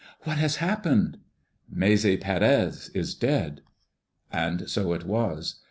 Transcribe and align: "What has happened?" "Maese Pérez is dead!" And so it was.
"What 0.21 0.39
has 0.39 0.55
happened?" 0.55 1.19
"Maese 1.69 2.05
Pérez 2.05 2.89
is 2.95 3.13
dead!" 3.13 3.61
And 4.31 4.67
so 4.67 4.93
it 4.93 5.05
was. 5.05 5.59